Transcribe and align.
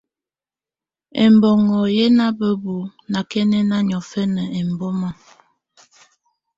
Ɛbɔnɔ̀ 1.23 1.85
yɛ̀ 1.97 2.13
nà 2.17 2.25
bǝ́bu 2.37 2.75
nakɛnɛna 3.11 3.77
niɔ̀fɛna 3.87 4.43
ɛmbɔma. 4.59 5.09